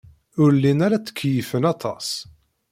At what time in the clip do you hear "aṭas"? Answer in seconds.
1.73-2.07